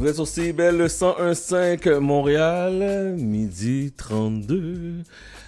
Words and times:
Vous 0.00 0.06
êtes 0.06 0.14
sur 0.14 0.24
le 0.24 0.86
101.5 0.86 1.98
Montréal, 1.98 3.16
midi 3.18 3.92
32. 3.94 5.02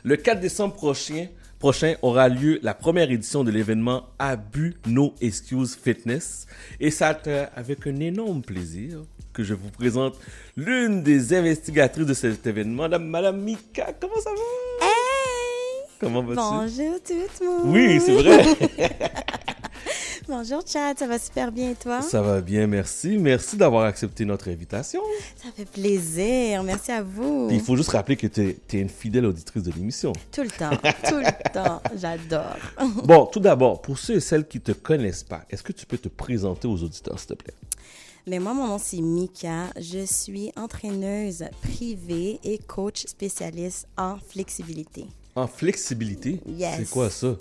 Le 0.05 0.17
4 0.17 0.41
décembre 0.41 0.75
prochain, 0.75 1.29
prochain 1.59 1.95
aura 2.03 2.29
lieu 2.29 2.61
la 2.63 2.75
première 2.75 3.11
édition 3.11 3.45
de 3.45 3.51
l'événement 3.51 4.11
Abus 4.19 4.77
No 4.87 5.15
Excuse 5.23 5.75
Fitness. 5.75 6.47
Et 6.81 6.91
ça 6.91 7.19
avec 7.57 7.87
un 7.87 7.99
énorme 7.99 8.43
plaisir 8.43 8.99
que 9.33 9.43
je 9.43 9.55
vous 9.55 9.71
présente 9.71 10.19
l'une 10.55 11.03
des 11.03 11.33
investigatrices 11.33 12.05
de 12.05 12.13
cet 12.13 12.47
événement, 12.47 12.83
Madame, 12.83 13.07
Madame 13.07 13.41
Mika. 13.41 13.95
Comment 13.99 14.21
ça 14.23 14.33
va? 14.33 14.87
Hey! 14.87 15.87
Comment 15.99 16.23
vas-tu? 16.25 16.41
Bonjour 16.41 17.01
tout 17.03 17.15
le 17.41 17.49
monde. 17.49 17.75
Oui, 17.75 18.01
c'est 18.05 18.23
vrai. 18.23 18.45
Bonjour 20.29 20.63
Chad, 20.65 20.99
ça 20.99 21.07
va 21.09 21.19
super 21.19 21.51
bien 21.51 21.71
et 21.71 21.75
toi? 21.75 22.01
Ça 22.01 22.23
va 22.23 22.41
bien, 22.41 22.67
merci. 22.69 23.19
Merci 23.19 23.57
d'avoir 23.57 23.85
accepté 23.85 24.25
notre 24.25 24.49
invitation. 24.49 25.01
Ça 25.37 25.51
fait 25.51 25.65
plaisir, 25.65 26.63
merci 26.63 26.93
à 26.93 27.03
vous. 27.03 27.49
Puis 27.49 27.57
il 27.57 27.63
faut 27.63 27.77
juste 27.77 27.91
rappeler 27.91 28.17
que 28.17 28.29
tu 28.29 28.41
es, 28.41 28.57
es, 28.73 28.81
une 28.81 28.89
fidèle 28.89 29.27
auditrice 29.27 29.65
de 29.65 29.73
l'émission. 29.73 30.13
Tout 30.31 30.43
le 30.43 30.51
temps, 30.51 30.71
tout 31.09 31.17
le 31.17 31.53
temps, 31.53 31.83
j'adore. 31.97 32.57
bon, 33.05 33.27
tout 33.27 33.41
d'abord, 33.41 33.83
pour 33.83 33.99
ceux 33.99 34.17
et 34.17 34.21
celles 34.21 34.47
qui 34.47 34.59
ne 34.59 34.63
te 34.63 34.73
connaissent 34.73 35.25
pas, 35.25 35.45
est-ce 35.51 35.63
que 35.63 35.73
tu 35.73 35.87
peux 35.87 35.99
te 35.99 36.09
présenter 36.09 36.69
aux 36.69 36.83
auditeurs, 36.83 37.19
s'il 37.19 37.29
te 37.29 37.35
plaît? 37.35 37.55
Mais 38.27 38.39
moi, 38.39 38.55
mon 38.55 38.69
nom, 38.69 38.79
c'est 38.79 39.01
Mika. 39.01 39.71
Je 39.81 40.07
suis 40.07 40.53
entraîneuse 40.57 41.45
privée 41.63 42.39
et 42.45 42.59
coach 42.59 43.07
spécialiste 43.07 43.89
en 43.97 44.17
flexibilité. 44.17 45.07
En 45.35 45.49
flexibilité? 45.49 46.41
Yes. 46.47 46.77
C'est 46.79 46.91
quoi 46.91 47.11
ça? 47.11 47.35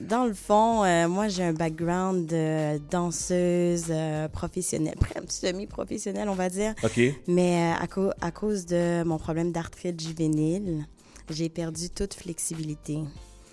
Dans 0.00 0.26
le 0.26 0.34
fond, 0.34 0.84
euh, 0.84 1.08
moi, 1.08 1.28
j'ai 1.28 1.42
un 1.42 1.52
background 1.52 2.26
de 2.26 2.78
danseuse 2.90 3.86
euh, 3.90 4.28
professionnelle, 4.28 4.94
semi-professionnelle, 5.28 6.28
on 6.28 6.34
va 6.34 6.48
dire. 6.50 6.74
OK. 6.84 7.00
Mais 7.26 7.72
euh, 7.72 7.82
à, 7.82 7.86
co 7.88 8.10
à, 8.20 8.30
cause 8.30 8.66
de 8.66 9.02
mon 9.04 9.18
problème 9.18 9.50
d'arthrite 9.50 10.00
juvénile, 10.00 10.86
j'ai 11.30 11.48
perdu 11.48 11.90
toute 11.90 12.14
flexibilité. 12.14 12.98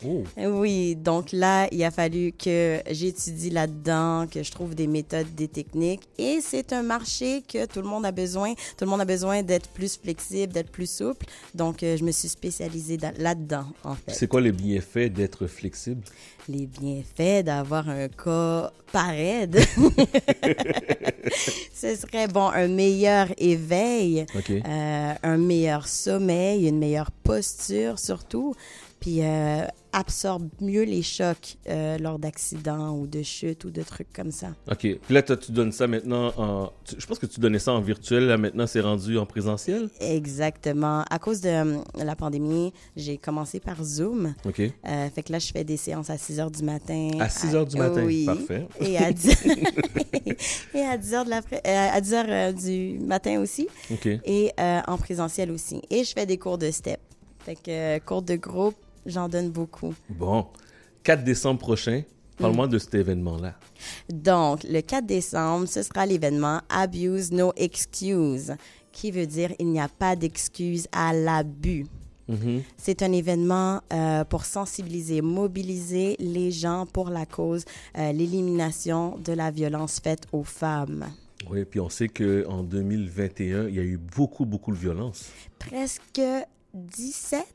Oh. 0.05 0.23
Oui, 0.37 0.95
donc 0.95 1.31
là, 1.31 1.67
il 1.71 1.83
a 1.83 1.91
fallu 1.91 2.31
que 2.31 2.79
j'étudie 2.89 3.49
là-dedans, 3.49 4.27
que 4.29 4.43
je 4.43 4.51
trouve 4.51 4.75
des 4.75 4.87
méthodes, 4.87 5.33
des 5.35 5.47
techniques. 5.47 6.01
Et 6.17 6.39
c'est 6.41 6.73
un 6.73 6.83
marché 6.83 7.43
que 7.47 7.65
tout 7.65 7.81
le 7.81 7.87
monde 7.87 8.05
a 8.05 8.11
besoin. 8.11 8.53
Tout 8.53 8.85
le 8.85 8.89
monde 8.89 9.01
a 9.01 9.05
besoin 9.05 9.43
d'être 9.43 9.69
plus 9.69 9.97
flexible, 9.97 10.53
d'être 10.53 10.71
plus 10.71 10.89
souple. 10.89 11.25
Donc, 11.53 11.77
je 11.81 12.03
me 12.03 12.11
suis 12.11 12.29
spécialisée 12.29 12.97
là-dedans, 13.17 13.65
en 13.83 13.95
fait. 13.95 14.13
C'est 14.13 14.27
quoi 14.27 14.41
les 14.41 14.51
bienfaits 14.51 15.11
d'être 15.11 15.47
flexible? 15.47 16.01
Les 16.47 16.67
bienfaits 16.67 17.43
d'avoir 17.43 17.89
un 17.89 18.07
corps 18.07 18.71
pareil. 18.91 19.49
Ce 21.73 21.95
serait, 21.95 22.27
bon, 22.27 22.47
un 22.47 22.67
meilleur 22.67 23.27
éveil, 23.37 24.25
okay. 24.35 24.61
euh, 24.65 25.13
un 25.23 25.37
meilleur 25.37 25.87
sommeil, 25.87 26.67
une 26.67 26.79
meilleure 26.79 27.11
posture 27.11 27.99
surtout 27.99 28.55
puis 28.99 29.21
euh, 29.21 29.65
absorbe 29.95 30.49
mieux 30.59 30.83
les 30.83 31.01
chocs 31.01 31.55
euh, 31.69 31.97
lors 31.97 32.19
d'accidents 32.19 32.97
ou 32.97 33.07
de 33.07 33.23
chutes 33.23 33.63
ou 33.63 33.69
de 33.69 33.81
trucs 33.81 34.11
comme 34.11 34.31
ça. 34.31 34.47
OK. 34.69 34.79
Puis 34.79 34.99
là, 35.09 35.23
toi, 35.23 35.37
tu 35.37 35.53
donnes 35.53 35.71
ça 35.71 35.87
maintenant 35.87 36.33
en... 36.37 36.71
Je 36.97 37.05
pense 37.05 37.17
que 37.17 37.25
tu 37.25 37.39
donnais 37.39 37.59
ça 37.59 37.71
en 37.71 37.79
virtuel. 37.79 38.27
Là, 38.27 38.37
maintenant, 38.37 38.67
c'est 38.67 38.81
rendu 38.81 39.17
en 39.17 39.25
présentiel? 39.25 39.89
Exactement. 40.01 41.05
À 41.09 41.17
cause 41.17 41.39
de 41.39 41.49
euh, 41.49 41.77
la 41.95 42.15
pandémie, 42.17 42.73
j'ai 42.97 43.17
commencé 43.17 43.61
par 43.61 43.81
Zoom. 43.83 44.35
OK. 44.43 44.59
Euh, 44.59 45.09
fait 45.09 45.23
que 45.23 45.31
là, 45.31 45.39
je 45.39 45.51
fais 45.51 45.63
des 45.63 45.77
séances 45.77 46.09
à 46.09 46.17
6 46.17 46.41
heures 46.41 46.51
du 46.51 46.63
matin. 46.63 47.11
À 47.21 47.29
6 47.29 47.55
heures 47.55 47.65
du 47.65 47.77
matin? 47.77 48.03
Oui. 48.03 48.25
Parfait. 48.25 48.67
Et 48.81 48.97
à 48.97 49.13
10, 49.13 49.47
et 50.73 50.81
à 50.81 50.97
10 50.97 51.13
heures, 51.13 51.25
de 51.25 51.31
à 51.67 52.01
10 52.01 52.13
heures 52.13 52.53
du 52.53 52.99
matin 52.99 53.39
aussi. 53.39 53.69
OK. 53.89 54.07
Et 54.25 54.51
en 54.57 54.97
présentiel 54.97 55.51
aussi. 55.51 55.81
Et 55.89 56.03
je 56.03 56.11
fais 56.11 56.25
des 56.25 56.37
cours 56.37 56.57
de 56.57 56.69
step. 56.69 56.99
Fait 57.45 57.55
que 57.55 57.99
cours 57.99 58.23
de 58.23 58.35
groupe, 58.35 58.75
J'en 59.05 59.29
donne 59.29 59.49
beaucoup. 59.51 59.93
Bon. 60.09 60.47
4 61.03 61.23
décembre 61.23 61.59
prochain, 61.59 62.01
parle-moi 62.37 62.67
de 62.67 62.79
cet 62.79 62.95
événement-là. 62.95 63.53
Donc, 64.09 64.63
le 64.63 64.81
4 64.81 65.05
décembre, 65.05 65.67
ce 65.67 65.83
sera 65.83 66.05
l'événement 66.05 66.61
Abuse 66.69 67.31
No 67.31 67.53
Excuse, 67.55 68.55
qui 68.91 69.11
veut 69.11 69.27
dire 69.27 69.51
il 69.59 69.67
n'y 69.67 69.79
a 69.79 69.87
pas 69.87 70.15
d'excuse 70.15 70.87
à 70.91 71.13
l'abus. 71.13 71.85
Mm 72.27 72.35
-hmm. 72.35 72.61
C'est 72.77 73.03
un 73.03 73.11
événement 73.11 73.81
euh, 73.93 74.23
pour 74.25 74.45
sensibiliser, 74.45 75.21
mobiliser 75.21 76.15
les 76.19 76.49
gens 76.51 76.87
pour 76.91 77.09
la 77.11 77.25
cause, 77.27 77.65
euh, 77.97 78.11
l'élimination 78.11 79.19
de 79.19 79.33
la 79.33 79.51
violence 79.51 79.99
faite 79.99 80.23
aux 80.31 80.43
femmes. 80.43 81.05
Oui, 81.49 81.65
puis 81.65 81.79
on 81.79 81.89
sait 81.89 82.07
qu'en 82.07 82.63
2021, 82.63 83.67
il 83.67 83.75
y 83.75 83.79
a 83.79 83.83
eu 83.83 83.97
beaucoup, 83.97 84.45
beaucoup 84.45 84.71
de 84.71 84.79
violence. 84.79 85.25
Presque 85.59 86.21
17 86.73 87.45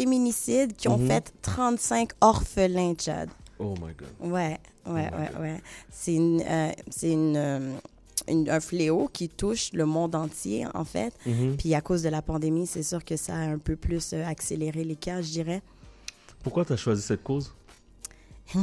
féminicides 0.00 0.74
qui 0.76 0.88
ont 0.88 0.98
Mhm. 0.98 1.08
fait 1.08 1.32
35 1.42 2.10
orphelins, 2.20 2.94
Chad. 2.98 3.30
Oh 3.58 3.74
my 3.80 3.94
God. 3.94 4.08
Ouais, 4.20 4.30
ouais, 4.30 4.58
Oh 4.86 4.92
ouais, 4.92 5.08
God. 5.32 5.40
ouais. 5.40 5.62
C'est 5.90 6.14
une, 6.14 6.42
euh, 6.46 6.70
c'est 6.90 7.12
une, 7.12 7.36
euh, 7.36 7.72
une- 8.28 8.50
un 8.50 8.60
fléau 8.60 9.08
qui 9.10 9.30
touche 9.30 9.72
le 9.72 9.86
monde 9.86 10.14
entier, 10.14 10.66
en 10.74 10.84
fait. 10.84 11.14
Mhm. 11.24 11.56
Puis 11.56 11.74
à 11.74 11.80
cause 11.80 12.02
de 12.02 12.10
la 12.10 12.20
pandémie, 12.20 12.66
c'est 12.66 12.82
sûr 12.82 13.02
que 13.04 13.16
ça 13.16 13.34
a 13.34 13.38
un 13.38 13.58
peu 13.58 13.76
plus 13.76 14.12
euh, 14.12 14.24
accéléré 14.26 14.84
les 14.84 14.96
cas, 14.96 15.22
je 15.22 15.30
dirais. 15.30 15.62
Pourquoi 16.42 16.64
tu 16.66 16.74
as 16.74 16.76
choisi 16.76 17.00
cette 17.02 17.22
cause? 17.24 17.54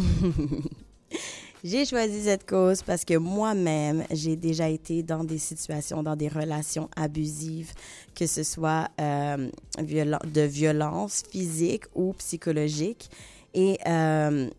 J'ai 1.63 1.85
choisi 1.85 2.23
cette 2.23 2.45
cause 2.45 2.83
parce 2.83 3.05
que 3.05 3.15
moi-même, 3.15 4.03
j'ai 4.11 4.35
déjà 4.35 4.67
été 4.67 5.01
dans 5.01 5.23
des 5.23 5.37
situations, 5.37 6.03
dans 6.03 6.17
des 6.17 6.27
relations 6.27 6.89
abusives, 6.97 7.71
que 8.13 8.27
ce 8.27 8.43
soit 8.43 8.89
euh, 8.99 9.49
de 9.79 10.41
violence 10.41 11.23
physique 11.31 11.85
ou 11.95 12.11
psychologique. 12.17 13.09
Et 13.53 13.77
euh, 13.87 14.49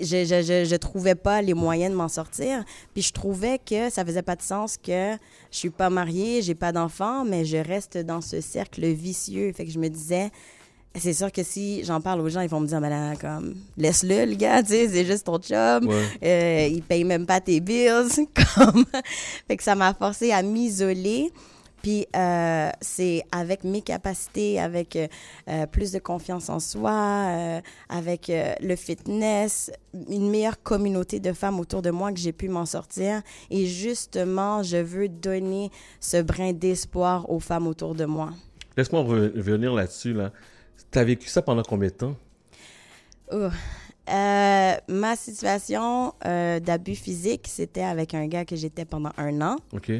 je, 0.00 0.24
je, 0.24 0.42
je, 0.42 0.64
je 0.64 0.76
trouvais 0.76 1.16
pas 1.16 1.42
les 1.42 1.54
moyens 1.54 1.90
de 1.90 1.96
m'en 1.96 2.08
sortir. 2.08 2.64
Puis 2.94 3.02
je 3.02 3.12
trouvais 3.12 3.58
que 3.58 3.90
ça 3.90 4.04
faisait 4.04 4.22
pas 4.22 4.36
de 4.36 4.42
sens 4.42 4.76
que 4.76 5.16
je 5.50 5.56
suis 5.56 5.70
pas 5.70 5.90
mariée, 5.90 6.42
j'ai 6.42 6.54
pas 6.54 6.70
d'enfant, 6.70 7.24
mais 7.24 7.44
je 7.44 7.56
reste 7.56 7.98
dans 7.98 8.20
ce 8.20 8.40
cercle 8.40 8.86
vicieux. 8.86 9.52
Fait 9.52 9.64
que 9.64 9.72
je 9.72 9.80
me 9.80 9.88
disais, 9.88 10.30
c'est 10.94 11.12
sûr 11.12 11.32
que 11.32 11.42
si 11.42 11.84
j'en 11.84 12.00
parle 12.00 12.20
aux 12.20 12.28
gens, 12.28 12.40
ils 12.40 12.48
vont 12.48 12.60
me 12.60 12.66
dire, 12.66 12.80
ben 12.80 12.90
là, 12.90 13.14
comme, 13.16 13.54
laisse-le, 13.76 14.26
le 14.26 14.34
gars, 14.34 14.62
tu 14.62 14.70
sais, 14.70 14.88
c'est 14.88 15.04
juste 15.04 15.26
ton 15.26 15.38
chum. 15.38 15.86
Ouais. 15.88 16.04
Euh, 16.22 16.68
il 16.70 16.82
paye 16.82 17.04
même 17.04 17.26
pas 17.26 17.40
tes 17.40 17.60
bills. 17.60 18.26
Comme... 18.54 18.84
fait 19.48 19.56
que 19.56 19.62
ça 19.62 19.74
m'a 19.74 19.94
forcé 19.94 20.32
à 20.32 20.42
m'isoler. 20.42 21.30
Puis 21.82 22.06
euh, 22.14 22.70
c'est 22.80 23.24
avec 23.32 23.64
mes 23.64 23.82
capacités, 23.82 24.60
avec 24.60 24.94
euh, 24.94 25.08
euh, 25.48 25.66
plus 25.66 25.90
de 25.90 25.98
confiance 25.98 26.48
en 26.48 26.60
soi, 26.60 27.60
avec 27.88 28.30
le 28.30 28.76
fitness, 28.76 29.72
une 30.08 30.30
meilleure 30.30 30.62
communauté 30.62 31.18
de 31.18 31.32
femmes 31.32 31.58
autour 31.58 31.82
de 31.82 31.90
moi 31.90 32.12
que 32.12 32.20
j'ai 32.20 32.32
pu 32.32 32.48
m'en 32.48 32.66
sortir. 32.66 33.22
Et 33.50 33.66
justement, 33.66 34.62
je 34.62 34.76
veux 34.76 35.08
donner 35.08 35.70
ce 36.00 36.22
brin 36.22 36.52
d'espoir 36.52 37.28
aux 37.30 37.40
femmes 37.40 37.66
autour 37.66 37.94
de 37.96 38.04
moi. 38.04 38.30
Laisse-moi 38.76 39.02
re- 39.02 39.36
revenir 39.36 39.74
là-dessus. 39.74 40.12
Là. 40.12 40.30
Tu 40.92 40.98
as 40.98 41.04
vécu 41.04 41.28
ça 41.28 41.40
pendant 41.40 41.62
combien 41.62 41.88
de 41.88 41.94
temps? 41.94 42.16
Oh. 43.32 43.48
Euh, 44.10 44.74
ma 44.88 45.16
situation 45.16 46.12
euh, 46.26 46.60
d'abus 46.60 46.96
physique, 46.96 47.46
c'était 47.48 47.82
avec 47.82 48.12
un 48.12 48.26
gars 48.26 48.44
que 48.44 48.56
j'étais 48.56 48.84
pendant 48.84 49.12
un 49.16 49.40
an. 49.40 49.56
OK. 49.72 49.90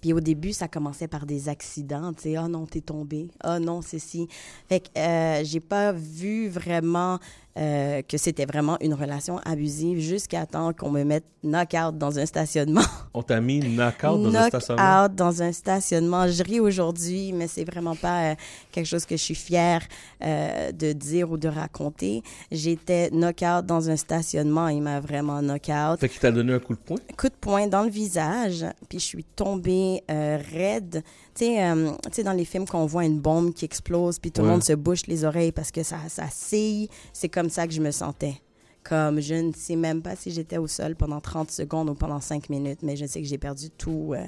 Puis 0.00 0.12
au 0.12 0.20
début, 0.20 0.52
ça 0.52 0.68
commençait 0.68 1.08
par 1.08 1.26
des 1.26 1.48
accidents, 1.48 2.12
tu 2.12 2.22
sais, 2.22 2.38
oh 2.38 2.46
non, 2.46 2.66
t'es 2.66 2.82
tombé, 2.82 3.30
oh 3.44 3.58
non, 3.58 3.80
c'est 3.80 3.98
si. 3.98 4.28
Fait 4.68 4.80
que 4.80 4.98
euh, 4.98 5.44
j'ai 5.44 5.60
pas 5.60 5.92
vu 5.92 6.48
vraiment 6.48 7.18
euh, 7.58 8.00
que 8.00 8.16
c'était 8.16 8.46
vraiment 8.46 8.78
une 8.80 8.94
relation 8.94 9.38
abusive 9.44 10.00
jusqu'à 10.00 10.46
temps 10.46 10.72
qu'on 10.72 10.90
me 10.90 11.04
mette 11.04 11.24
knock-out 11.42 11.98
dans 11.98 12.18
un 12.18 12.24
stationnement. 12.24 12.80
On 13.14 13.22
t'a 13.22 13.42
mis 13.42 13.60
knock-out 13.60 14.22
dans 14.22 14.28
un 14.28 14.30
knock 14.30 14.48
stationnement? 14.48 15.04
out 15.04 15.14
dans 15.14 15.42
un 15.42 15.52
stationnement. 15.52 16.28
Je 16.28 16.42
ris 16.42 16.60
aujourd'hui, 16.60 17.32
mais 17.34 17.48
c'est 17.48 17.64
vraiment 17.64 17.94
pas 17.94 18.30
euh, 18.30 18.34
quelque 18.70 18.86
chose 18.86 19.04
que 19.04 19.18
je 19.18 19.22
suis 19.22 19.34
fière 19.34 19.82
euh, 20.24 20.72
de 20.72 20.92
dire 20.94 21.30
ou 21.30 21.36
de 21.36 21.48
raconter. 21.48 22.22
J'étais 22.50 23.10
knock-out 23.10 23.66
dans 23.66 23.90
un 23.90 23.96
stationnement. 23.96 24.68
Il 24.68 24.80
m'a 24.80 25.00
vraiment 25.00 25.42
knock-out 25.42 26.00
Fait 26.00 26.08
qu'il 26.08 26.20
t'a 26.20 26.32
donné 26.32 26.54
un 26.54 26.58
coup 26.58 26.74
de 26.74 26.80
poing? 26.80 26.96
coup 27.18 27.28
de 27.28 27.34
poing 27.38 27.66
dans 27.66 27.82
le 27.82 27.90
visage, 27.90 28.64
puis 28.88 28.98
je 28.98 29.04
suis 29.04 29.24
tombée 29.24 30.02
raide. 30.08 31.02
Tu 31.34 31.46
sais, 31.46 32.22
dans 32.22 32.32
les 32.32 32.44
films 32.44 32.66
qu'on 32.66 32.86
voit 32.86 33.04
une 33.04 33.18
bombe 33.18 33.52
qui 33.52 33.64
explose, 33.64 34.18
puis 34.18 34.30
tout 34.30 34.42
le 34.42 34.48
monde 34.48 34.62
se 34.62 34.74
bouche 34.74 35.06
les 35.06 35.24
oreilles 35.24 35.52
parce 35.52 35.70
que 35.70 35.82
ça, 35.82 35.96
ça 36.08 36.26
scille. 36.30 36.88
C'est 37.12 37.28
comme 37.28 37.41
ça 37.50 37.66
que 37.66 37.72
je 37.72 37.80
me 37.80 37.90
sentais. 37.90 38.40
Comme 38.82 39.20
je 39.20 39.34
ne 39.34 39.52
sais 39.52 39.76
même 39.76 40.02
pas 40.02 40.16
si 40.16 40.32
j'étais 40.32 40.58
au 40.58 40.66
sol 40.66 40.96
pendant 40.96 41.20
30 41.20 41.50
secondes 41.50 41.88
ou 41.88 41.94
pendant 41.94 42.20
5 42.20 42.48
minutes, 42.50 42.80
mais 42.82 42.96
je 42.96 43.06
sais 43.06 43.22
que 43.22 43.28
j'ai 43.28 43.38
perdu 43.38 43.70
tout 43.70 44.12
euh, 44.14 44.26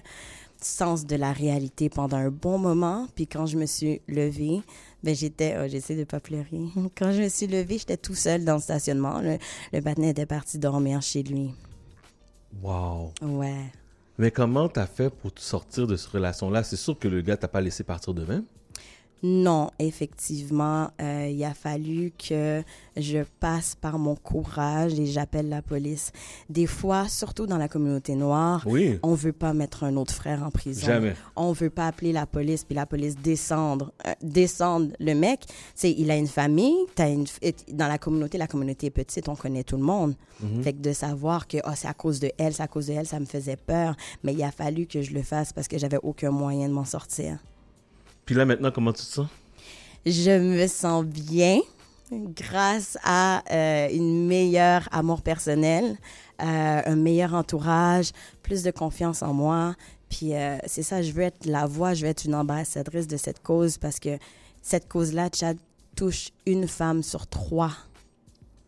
sens 0.60 1.06
de 1.06 1.16
la 1.16 1.32
réalité 1.32 1.88
pendant 1.88 2.16
un 2.16 2.30
bon 2.30 2.58
moment. 2.58 3.08
Puis 3.16 3.26
quand 3.26 3.46
je 3.46 3.56
me 3.56 3.66
suis 3.66 4.00
levée, 4.06 4.62
ben 5.02 5.14
j'étais, 5.14 5.56
oh, 5.60 5.66
j'essaie 5.68 5.96
de 5.96 6.04
pas 6.04 6.20
pleurer. 6.20 6.62
Quand 6.96 7.12
je 7.12 7.22
me 7.22 7.28
suis 7.28 7.46
levée, 7.46 7.78
j'étais 7.78 7.96
tout 7.96 8.14
seul 8.14 8.44
dans 8.44 8.54
le 8.54 8.60
stationnement. 8.60 9.20
Le, 9.20 9.38
le 9.72 9.80
patinet 9.80 10.10
était 10.10 10.26
parti 10.26 10.58
dormir 10.58 11.02
chez 11.02 11.22
lui. 11.22 11.50
Wow. 12.62 13.12
Ouais. 13.20 13.72
Mais 14.18 14.30
comment 14.30 14.68
t'as 14.68 14.86
fait 14.86 15.10
pour 15.10 15.32
te 15.32 15.40
sortir 15.40 15.86
de 15.86 15.96
cette 15.96 16.10
relation-là? 16.10 16.62
C'est 16.62 16.76
sûr 16.76 16.98
que 16.98 17.08
le 17.08 17.20
gars 17.20 17.36
t'a 17.36 17.48
pas 17.48 17.60
laissé 17.60 17.82
partir 17.82 18.14
de 18.14 18.24
même. 18.24 18.44
Non, 19.26 19.70
effectivement, 19.78 20.90
euh, 21.00 21.30
il 21.32 21.42
a 21.44 21.54
fallu 21.54 22.12
que 22.18 22.62
je 22.94 23.20
passe 23.40 23.74
par 23.74 23.98
mon 23.98 24.14
courage 24.16 25.00
et 25.00 25.06
j'appelle 25.06 25.48
la 25.48 25.62
police. 25.62 26.12
Des 26.50 26.66
fois, 26.66 27.08
surtout 27.08 27.46
dans 27.46 27.56
la 27.56 27.66
communauté 27.68 28.16
noire, 28.16 28.62
Oui. 28.66 28.98
on 29.02 29.14
veut 29.14 29.32
pas 29.32 29.54
mettre 29.54 29.82
un 29.84 29.96
autre 29.96 30.12
frère 30.12 30.42
en 30.42 30.50
prison. 30.50 30.84
Jamais. 30.86 31.14
On 31.36 31.52
veut 31.52 31.70
pas 31.70 31.86
appeler 31.86 32.12
la 32.12 32.26
police 32.26 32.64
puis 32.64 32.74
la 32.74 32.84
police 32.84 33.16
descendre, 33.16 33.92
euh, 34.06 34.12
descendre 34.22 34.92
le 35.00 35.14
mec. 35.14 35.46
C'est 35.74 35.90
il 35.92 36.10
a 36.10 36.16
une 36.16 36.26
famille, 36.28 36.76
t'as 36.94 37.08
une 37.08 37.24
dans 37.72 37.88
la 37.88 37.96
communauté, 37.96 38.36
la 38.36 38.46
communauté 38.46 38.88
est 38.88 38.90
petite, 38.90 39.30
on 39.30 39.36
connaît 39.36 39.64
tout 39.64 39.78
le 39.78 39.84
monde. 39.84 40.16
Mhm. 40.42 40.62
Fait 40.62 40.74
que 40.74 40.80
de 40.82 40.92
savoir 40.92 41.48
que 41.48 41.56
oh, 41.64 41.70
c'est 41.74 41.88
à 41.88 41.94
cause 41.94 42.20
de 42.20 42.30
elle, 42.36 42.52
c'est 42.52 42.62
à 42.62 42.68
cause 42.68 42.88
de 42.88 42.92
elle, 42.92 43.06
ça 43.06 43.18
me 43.20 43.24
faisait 43.24 43.56
peur, 43.56 43.96
mais 44.22 44.34
il 44.34 44.42
a 44.42 44.50
fallu 44.50 44.84
que 44.86 45.00
je 45.00 45.14
le 45.14 45.22
fasse 45.22 45.54
parce 45.54 45.66
que 45.66 45.78
j'avais 45.78 45.98
aucun 46.02 46.30
moyen 46.30 46.68
de 46.68 46.74
m'en 46.74 46.84
sortir. 46.84 47.38
Puis 48.24 48.34
là, 48.34 48.44
maintenant, 48.44 48.70
comment 48.70 48.92
tu 48.92 49.02
te 49.02 49.08
sens? 49.12 49.28
Je 50.06 50.38
me 50.38 50.66
sens 50.66 51.04
bien 51.04 51.60
grâce 52.12 52.98
à 53.02 53.42
euh, 53.52 53.88
une 53.90 54.26
meilleure 54.26 54.88
amour 54.92 55.22
personnel, 55.22 55.96
euh, 56.42 56.82
un 56.84 56.96
meilleur 56.96 57.34
entourage, 57.34 58.10
plus 58.42 58.62
de 58.62 58.70
confiance 58.70 59.22
en 59.22 59.32
moi. 59.32 59.74
Puis 60.10 60.34
euh, 60.34 60.58
c'est 60.66 60.82
ça, 60.82 61.02
je 61.02 61.12
veux 61.12 61.22
être 61.22 61.46
la 61.46 61.66
voix, 61.66 61.94
je 61.94 62.02
veux 62.04 62.10
être 62.10 62.24
une 62.24 62.34
ambassadrice 62.34 63.08
de 63.08 63.16
cette 63.16 63.42
cause 63.42 63.78
parce 63.78 63.98
que 63.98 64.18
cette 64.62 64.88
cause-là, 64.88 65.28
Chad, 65.34 65.56
touche 65.96 66.30
une 66.46 66.68
femme 66.68 67.02
sur 67.02 67.26
trois. 67.26 67.72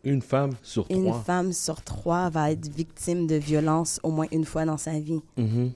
Une 0.03 0.21
femme 0.21 0.51
sur 0.63 0.85
Une 0.89 1.03
trois? 1.05 1.21
femme 1.21 1.53
sur 1.53 1.81
trois 1.81 2.29
va 2.29 2.51
être 2.51 2.67
victime 2.69 3.27
de 3.27 3.35
violence 3.35 3.99
au 4.03 4.11
moins 4.11 4.27
une 4.31 4.45
fois 4.45 4.65
dans 4.65 4.77
sa 4.77 4.99
vie. 4.99 5.21
Mhm. 5.37 5.71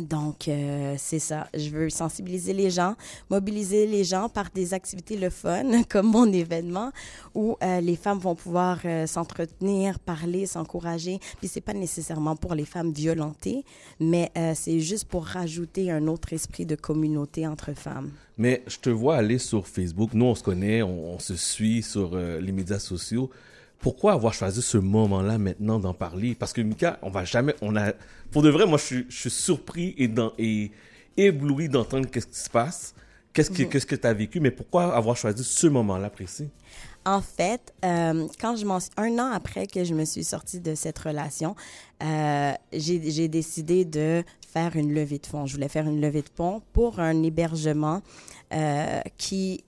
Donc, 0.00 0.48
euh, 0.48 0.94
c'est 0.96 1.18
ça. 1.18 1.48
Je 1.54 1.68
veux 1.68 1.90
sensibiliser 1.90 2.54
les 2.54 2.70
gens, 2.70 2.94
mobiliser 3.28 3.86
les 3.86 4.04
gens 4.04 4.30
par 4.30 4.48
des 4.50 4.72
activités 4.72 5.16
le 5.16 5.28
fun, 5.28 5.82
comme 5.88 6.06
mon 6.06 6.32
événement, 6.32 6.92
où 7.34 7.56
euh, 7.62 7.80
les 7.80 7.96
femmes 7.96 8.18
vont 8.18 8.34
pouvoir 8.34 8.78
euh, 8.84 9.06
s'entretenir, 9.06 9.98
parler, 9.98 10.46
s'encourager. 10.46 11.18
Puis, 11.38 11.48
c'est 11.48 11.60
pas 11.60 11.74
nécessairement 11.74 12.36
pour 12.36 12.54
les 12.54 12.64
femmes 12.64 12.92
violentées, 12.92 13.64
mais 14.00 14.30
c'est 14.54 14.80
juste 14.80 15.06
pour 15.06 15.26
rajouter 15.26 15.90
un 15.90 16.06
autre 16.06 16.32
esprit 16.32 16.66
de 16.66 16.74
communauté 16.74 17.46
entre 17.46 17.74
femmes. 17.74 18.10
Mais 18.38 18.62
je 18.66 18.78
te 18.78 18.90
vois 18.90 19.16
aller 19.16 19.38
sur 19.38 19.66
Facebook. 19.66 20.10
Nous, 20.14 20.24
on 20.24 20.34
se 20.34 20.42
connaît, 20.42 20.82
on, 20.82 21.18
se 21.18 21.36
suit 21.36 21.82
sur 21.82 22.16
les 22.16 22.52
médias 22.52 22.78
sociaux. 22.78 23.30
Pourquoi 23.82 24.12
avoir 24.12 24.32
choisi 24.32 24.62
ce 24.62 24.78
moment-là 24.78 25.38
maintenant 25.38 25.80
d'en 25.80 25.92
parler? 25.92 26.36
Parce 26.36 26.52
que 26.52 26.60
Mika, 26.60 27.00
on 27.02 27.10
va 27.10 27.24
jamais, 27.24 27.54
on 27.60 27.74
a, 27.74 27.92
pour 28.30 28.42
de 28.42 28.48
vrai, 28.48 28.64
moi, 28.64 28.78
je 28.78 28.84
suis, 28.84 29.06
je 29.08 29.16
suis 29.18 29.30
surpris 29.30 29.94
et, 29.98 30.06
dans, 30.06 30.32
et 30.38 30.70
ébloui 31.16 31.68
d'entendre 31.68 32.08
qu'est-ce 32.08 32.28
qui 32.28 32.38
se 32.38 32.48
passe, 32.48 32.94
qu'est-ce 33.32 33.50
que, 33.50 33.64
qu'est-ce 33.64 33.86
que 33.86 33.96
tu 33.96 34.06
as 34.06 34.14
vécu, 34.14 34.38
mais 34.38 34.52
pourquoi 34.52 34.94
avoir 34.94 35.16
choisi 35.16 35.42
ce 35.42 35.66
moment-là 35.66 36.10
précis? 36.10 36.48
En 37.04 37.20
fait, 37.20 37.74
euh, 37.84 38.28
quand 38.40 38.54
je 38.54 38.64
m'en 38.64 38.78
un 38.96 39.18
an 39.18 39.32
après 39.32 39.66
que 39.66 39.82
je 39.82 39.94
me 39.94 40.04
suis 40.04 40.22
sortie 40.22 40.60
de 40.60 40.76
cette 40.76 41.00
relation, 41.00 41.56
euh, 42.04 42.52
j'ai 42.72 43.26
décidé 43.26 43.84
de 43.84 44.22
faire 44.48 44.76
une 44.76 44.94
levée 44.94 45.18
de 45.18 45.26
fonds. 45.26 45.44
Je 45.46 45.54
voulais 45.54 45.68
faire 45.68 45.88
une 45.88 46.00
levée 46.00 46.22
de 46.22 46.30
fonds 46.32 46.62
pour 46.72 47.00
un 47.00 47.20
hébergement 47.24 48.00
euh, 48.52 49.00
qui 49.18 49.64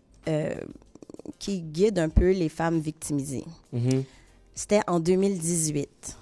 qui 1.38 1.60
guide 1.60 1.98
un 1.98 2.08
peu 2.08 2.32
les 2.32 2.48
femmes 2.48 2.80
victimisées. 2.80 3.44
Mhm. 3.72 4.04
C'était 4.54 4.80
en 4.86 5.00
2018. 5.00 6.16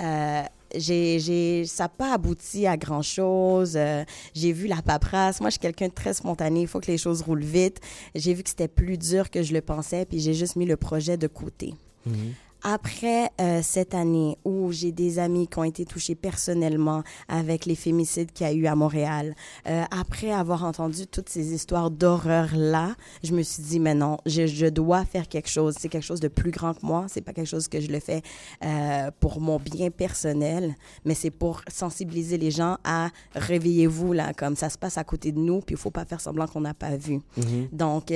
Euh, 0.00 0.42
j'ai, 0.74 1.20
j'ai, 1.20 1.64
ça 1.64 1.84
n'a 1.84 1.88
pas 1.88 2.12
abouti 2.14 2.66
à 2.66 2.76
grand-chose. 2.76 3.74
Euh, 3.76 4.04
j'ai 4.34 4.52
vu 4.52 4.66
la 4.66 4.82
paperasse. 4.82 5.40
Moi, 5.40 5.50
je 5.50 5.52
suis 5.52 5.60
quelqu'un 5.60 5.88
de 5.88 5.92
très 5.94 6.14
spontané. 6.14 6.62
Il 6.62 6.66
faut 6.66 6.80
que 6.80 6.90
les 6.90 6.98
choses 6.98 7.22
roulent 7.22 7.44
vite. 7.44 7.80
J'ai 8.14 8.34
vu 8.34 8.42
que 8.42 8.50
c'était 8.50 8.68
plus 8.68 8.98
dur 8.98 9.30
que 9.30 9.42
je 9.42 9.52
le 9.52 9.60
pensais, 9.60 10.04
puis 10.04 10.18
j'ai 10.18 10.34
juste 10.34 10.56
mis 10.56 10.66
le 10.66 10.76
projet 10.76 11.16
de 11.16 11.26
côté. 11.28 11.74
Mhm. 12.04 12.34
Après 12.62 13.30
euh, 13.40 13.60
cette 13.62 13.94
année 13.94 14.38
où 14.44 14.72
j'ai 14.72 14.92
des 14.92 15.18
amis 15.18 15.46
qui 15.46 15.58
ont 15.58 15.64
été 15.64 15.84
touchés 15.84 16.14
personnellement 16.14 17.02
avec 17.28 17.66
les 17.66 17.74
fémicides 17.74 18.32
qu'il 18.32 18.46
y 18.46 18.50
a 18.50 18.52
eu 18.52 18.66
à 18.66 18.74
Montréal, 18.74 19.34
euh, 19.68 19.84
après 19.90 20.32
avoir 20.32 20.64
entendu 20.64 21.06
toutes 21.06 21.28
ces 21.28 21.52
histoires 21.52 21.90
d'horreur-là, 21.90 22.94
je 23.22 23.32
me 23.34 23.42
suis 23.42 23.62
dit, 23.62 23.80
mais 23.80 23.94
non, 23.94 24.18
je, 24.26 24.46
je 24.46 24.66
dois 24.66 25.04
faire 25.04 25.28
quelque 25.28 25.48
chose. 25.48 25.74
C'est 25.78 25.88
quelque 25.88 26.04
chose 26.04 26.20
de 26.20 26.28
plus 26.28 26.50
grand 26.50 26.74
que 26.74 26.84
moi. 26.84 27.06
C'est 27.08 27.20
pas 27.20 27.32
quelque 27.32 27.46
chose 27.46 27.68
que 27.68 27.80
je 27.80 27.88
le 27.88 28.00
fais 28.00 28.22
euh, 28.64 29.10
pour 29.20 29.40
mon 29.40 29.58
bien 29.58 29.90
personnel, 29.90 30.74
mais 31.04 31.14
c'est 31.14 31.30
pour 31.30 31.62
sensibiliser 31.68 32.38
les 32.38 32.50
gens 32.50 32.78
à 32.84 33.10
réveillez-vous, 33.34 34.12
là, 34.12 34.32
comme 34.32 34.56
ça 34.56 34.70
se 34.70 34.78
passe 34.78 34.98
à 34.98 35.04
côté 35.04 35.32
de 35.32 35.38
nous, 35.38 35.60
puis 35.60 35.74
il 35.74 35.78
faut 35.78 35.90
pas 35.90 36.04
faire 36.04 36.20
semblant 36.20 36.46
qu'on 36.46 36.62
n'a 36.62 36.74
pas 36.74 36.96
vu. 36.96 37.20
Mhm. 37.36 37.68
Donc, 37.72 38.12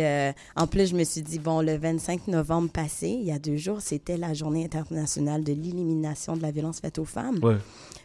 en 0.56 0.66
plus, 0.66 0.90
je 0.90 0.96
me 0.96 1.04
suis 1.04 1.22
dit, 1.22 1.38
bon, 1.38 1.60
le 1.60 1.76
25 1.76 2.28
novembre 2.28 2.70
passé, 2.70 3.08
il 3.08 3.24
y 3.26 3.32
a 3.32 3.38
deux 3.38 3.56
jours, 3.56 3.80
c'était 3.80 4.16
la 4.30 4.34
journée 4.34 4.64
internationale 4.64 5.42
de 5.42 5.52
l'élimination 5.52 6.36
de 6.36 6.42
la 6.42 6.52
violence 6.52 6.78
faite 6.80 6.98
aux 6.98 7.04
femmes. 7.04 7.38
Ouais. 7.42 7.56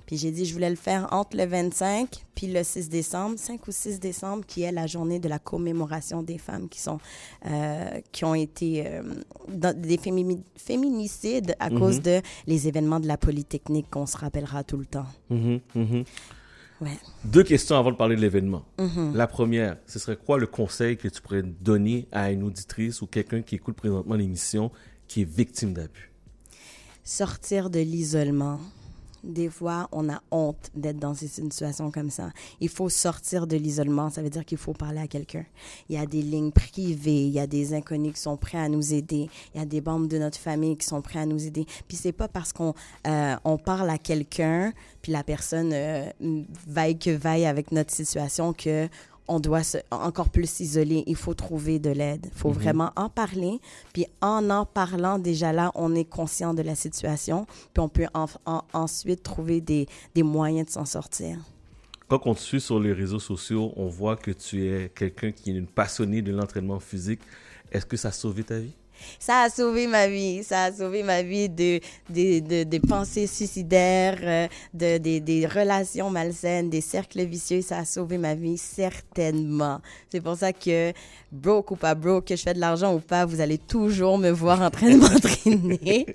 Puis 0.08 0.18
j'ai 0.18 0.32
dit, 0.32 0.46
je 0.46 0.54
voulais 0.54 0.70
le 0.70 0.76
faire 0.76 1.08
entre 1.12 1.38
le 1.38 1.46
25 1.46 2.10
puis 2.36 2.48
le 2.48 2.64
6 2.64 2.90
décembre, 2.90 3.38
5 3.38 3.68
ou 3.68 3.72
6 3.72 4.00
décembre, 4.00 4.44
qui 4.46 4.64
est 4.64 4.72
la 4.72 4.88
journée 4.88 5.20
de 5.20 5.30
la 5.30 5.40
commémoration 5.40 6.22
des 6.24 6.38
femmes 6.38 6.68
qui 6.68 6.80
sont, 6.80 7.00
euh, 7.46 8.02
qui 8.12 8.26
ont 8.26 8.36
été 8.36 8.86
euh, 8.88 9.04
dans 9.48 9.76
des 9.80 9.98
fémini- 9.98 10.44
féminicides 10.58 11.56
à 11.60 11.70
Mhm. 11.70 11.80
cause 11.80 12.02
de 12.02 12.22
les 12.48 12.68
événements 12.68 13.00
de 13.00 13.08
la 13.08 13.18
Polytechnique 13.18 13.90
qu'on 13.92 14.06
se 14.08 14.18
rappellera 14.18 14.64
tout 14.64 14.78
le 14.78 14.86
temps. 14.86 15.08
Mhm. 15.30 15.60
Mhm. 15.76 16.04
Ouais. 16.82 16.98
Deux 17.24 17.44
questions 17.44 17.78
avant 17.78 17.92
de 17.92 17.96
parler 17.96 18.16
de 18.18 18.22
l'événement. 18.22 18.64
La 19.14 19.28
première, 19.28 19.78
ce 19.88 19.98
serait 19.98 20.18
quoi 20.18 20.38
le 20.38 20.46
conseil 20.48 20.98
que 20.98 21.08
tu 21.08 21.22
pourrais 21.22 21.42
donner 21.44 22.08
à 22.12 22.32
une 22.32 22.44
auditrice 22.44 23.02
ou 23.02 23.08
quelqu'un 23.08 23.42
qui 23.42 23.56
écoute 23.56 23.76
présentement 23.78 24.16
l'émission 24.16 24.72
qui 25.08 25.22
est 25.22 25.30
victime 25.30 25.74
d'abus? 25.74 26.12
Sortir 27.06 27.70
de 27.70 27.80
l'isolement. 27.80 28.60
Des 29.24 29.50
fois, 29.50 29.88
on 29.92 30.08
a 30.10 30.22
honte 30.30 30.70
d'être 30.76 31.00
dans 31.00 31.16
ces 31.16 31.28
situations 31.28 31.90
comme 31.90 32.12
ça. 32.12 32.30
Il 32.62 32.70
faut 32.70 32.90
sortir 32.90 33.48
de 33.48 33.58
l'isolement. 33.58 34.12
Ça 34.12 34.22
veut 34.22 34.30
dire 34.30 34.46
qu'il 34.46 34.60
faut 34.60 34.74
parler 34.74 35.00
à 35.00 35.08
quelqu'un. 35.08 35.46
Il 35.90 35.96
y 35.96 36.00
a 36.00 36.06
des 36.06 36.22
lignes 36.22 36.52
privées. 36.52 37.26
Il 37.26 37.32
y 37.32 37.40
a 37.40 37.48
des 37.48 37.74
inconnus 37.74 38.14
qui 38.14 38.20
sont 38.20 38.38
prêts 38.38 38.60
à 38.60 38.70
nous 38.70 38.94
aider. 38.94 39.30
Il 39.54 39.60
y 39.60 39.64
a 39.64 39.66
des 39.66 39.82
membres 39.82 40.08
de 40.08 40.20
notre 40.20 40.38
famille 40.38 40.78
qui 40.78 40.86
sont 40.86 41.02
prêts 41.02 41.20
à 41.20 41.26
nous 41.26 41.44
aider. 41.44 41.66
Puis 41.88 41.98
c'est 41.98 42.12
pas 42.12 42.28
parce 42.28 42.54
qu'on 42.54 42.76
euh, 43.08 43.36
on 43.44 43.58
parle 43.58 43.90
à 43.90 43.98
quelqu'un, 43.98 44.74
puis 45.02 45.12
la 45.12 45.24
personne 45.24 45.72
euh, 45.74 46.12
que 46.20 47.16
vaille 47.16 47.46
avec 47.48 47.72
notre 47.72 47.92
situation 47.92 48.54
que 48.54 48.88
on 49.28 49.40
doit 49.40 49.64
se, 49.64 49.78
encore 49.92 50.30
plus 50.30 50.50
s'isoler. 50.50 51.04
Il 51.08 51.16
faut 51.16 51.34
trouver 51.34 51.80
de 51.80 51.90
l'aide. 51.90 52.28
Il 52.32 52.38
faut 52.38 52.50
Mhm. 52.50 52.56
vraiment 52.56 52.92
en 52.96 53.10
parler. 53.10 53.60
Puis 53.94 54.06
en 54.22 54.50
en 54.50 54.66
parlant, 54.66 55.18
déjà 55.20 55.52
là, 55.54 55.72
on 55.76 55.96
est 55.96 56.06
conscient 56.06 56.54
de 56.54 56.62
la 56.62 56.76
situation. 56.76 57.46
Puis 57.74 57.82
on 57.82 57.90
peut 57.90 58.08
en- 58.14 58.28
en- 58.46 58.64
ensuite 58.74 59.24
trouver 59.24 59.62
des, 59.62 59.88
des 60.14 60.24
moyens 60.24 60.68
de 60.68 60.72
s'en 60.72 60.86
sortir. 60.86 61.38
Quand 62.08 62.22
on 62.26 62.36
te 62.36 62.40
suit 62.40 62.62
sur 62.62 62.80
les 62.80 62.94
réseaux 62.94 63.20
sociaux, 63.20 63.74
on 63.78 63.88
voit 63.88 64.16
que 64.16 64.30
tu 64.32 64.68
es 64.68 64.90
quelqu'un 64.94 65.32
qui 65.32 65.50
est 65.50 65.54
une 65.56 65.66
passionnée 65.66 66.22
de 66.22 66.32
l'entraînement 66.32 66.80
physique. 66.80 67.22
Est-ce 67.72 67.86
que 67.88 67.98
ça 67.98 68.10
a 68.10 68.12
sauvé 68.12 68.44
ta 68.44 68.60
vie? 68.60 68.74
Ça 69.20 69.42
a 69.42 69.50
sauvé 69.50 69.88
ma 69.88 70.08
vie. 70.08 70.44
Ça 70.44 70.66
a 70.66 70.72
sauvé 70.72 71.04
ma 71.04 71.22
vie 71.22 71.50
de, 71.50 71.80
de, 72.10 72.40
de, 72.40 72.64
des 72.64 72.80
pensées 72.80 73.28
suicidaires, 73.28 74.20
euh, 74.22 74.48
de, 74.74 74.98
des 74.98 75.20
des 75.20 75.46
relations 75.46 76.10
malsaines, 76.10 76.70
des 76.70 76.82
cercles 76.82 77.24
vicieux. 77.26 77.62
Ça 77.62 77.80
a 77.80 77.86
sauvé 77.86 78.18
ma 78.18 78.36
vie, 78.36 78.58
certainement. 78.58 79.80
C'est 80.12 80.22
pour 80.22 80.36
ça 80.36 80.54
que, 80.54 80.94
broke 81.32 81.72
ou 81.72 81.76
pas 81.76 81.96
broke, 81.96 82.26
que 82.26 82.36
je 82.36 82.44
fais 82.44 82.54
de 82.54 82.60
l'argent 82.60 82.94
ou 82.96 83.00
pas, 83.00 83.26
vous 83.26 83.42
allez 83.42 83.58
toujours 83.58 84.18
me 84.18 84.30
voir 84.30 84.62
en 84.62 84.70
train 84.70 84.90
de 84.90 84.98
m'entraîner. 84.98 86.06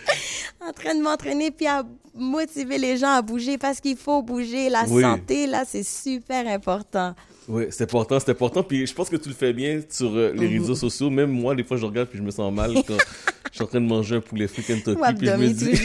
en 0.60 0.72
train 0.72 0.94
de 0.94 1.02
m'entraîner 1.02 1.50
puis 1.50 1.66
à 1.66 1.84
motiver 2.14 2.78
les 2.78 2.96
gens 2.96 3.12
à 3.14 3.22
bouger 3.22 3.58
parce 3.58 3.80
qu'il 3.80 3.96
faut 3.96 4.22
bouger. 4.22 4.68
La 4.68 4.84
Oui. 4.88 5.02
santé, 5.02 5.46
là, 5.46 5.64
c'est 5.66 5.82
super 5.82 6.46
important. 6.46 7.14
Oui, 7.48 7.64
c'est 7.70 7.84
important, 7.84 8.20
c'est 8.20 8.30
important. 8.30 8.62
Puis 8.62 8.86
je 8.86 8.94
pense 8.94 9.08
que 9.08 9.16
tu 9.16 9.28
le 9.28 9.34
fais 9.34 9.52
bien 9.52 9.80
sur 9.88 10.14
euh, 10.14 10.32
les 10.32 10.48
Mhm. 10.48 10.60
réseaux 10.60 10.74
sociaux. 10.76 11.10
Même 11.10 11.30
moi, 11.30 11.54
des 11.54 11.64
fois, 11.64 11.76
je 11.76 11.84
regarde 11.86 12.08
puis 12.08 12.18
je 12.18 12.22
me 12.22 12.30
sens 12.30 12.52
mal 12.52 12.72
quand 12.86 12.96
je 13.50 13.54
suis 13.56 13.64
en 13.64 13.66
train 13.66 13.80
de 13.80 13.86
manger 13.86 14.16
un 14.16 14.20
poulet 14.20 14.46
frit 14.46 14.62
Kentucky. 14.62 14.90
Ou 15.00 15.16
Puis 15.18 15.26
je 15.26 15.32
me 15.32 15.48
dis, 15.48 15.76